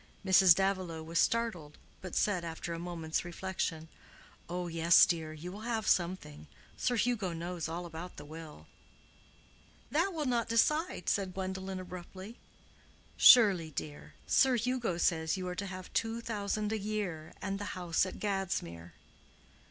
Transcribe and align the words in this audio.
Mrs. 0.25 0.55
Davilow 0.55 1.03
was 1.03 1.19
startled, 1.19 1.77
but 2.01 2.15
said, 2.15 2.43
after 2.43 2.73
a 2.73 2.79
moment's 2.79 3.23
reflection, 3.23 3.87
"Oh 4.49 4.65
yes, 4.67 5.05
dear, 5.05 5.31
you 5.31 5.51
will 5.51 5.59
have 5.61 5.85
something. 5.85 6.47
Sir 6.75 6.95
Hugo 6.95 7.33
knows 7.33 7.69
all 7.69 7.85
about 7.85 8.17
the 8.17 8.25
will." 8.25 8.65
"That 9.91 10.11
will 10.11 10.25
not 10.25 10.49
decide," 10.49 11.07
said 11.07 11.35
Gwendolen, 11.35 11.79
abruptly. 11.79 12.39
"Surely, 13.15 13.69
dear: 13.69 14.15
Sir 14.25 14.55
Hugo 14.55 14.97
says 14.97 15.37
you 15.37 15.47
are 15.47 15.53
to 15.53 15.67
have 15.67 15.93
two 15.93 16.19
thousand 16.19 16.71
a 16.71 16.79
year 16.79 17.33
and 17.39 17.59
the 17.59 17.77
house 17.77 18.03
at 18.03 18.17
Gadsmere." 18.17 18.93